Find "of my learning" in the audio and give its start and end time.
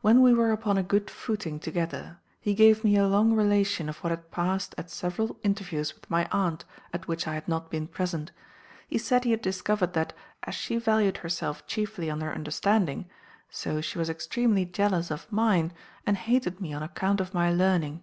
17.20-18.02